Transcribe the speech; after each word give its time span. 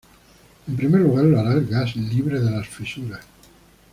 En 0.67 0.75
primer 0.77 0.97
lugar 1.01 1.25
lo 1.25 1.39
hará 1.39 1.53
el 1.53 1.67
gas 1.67 1.95
libre 1.95 2.39
de 2.41 2.49
las 2.49 2.67
fisuras. 2.67 3.21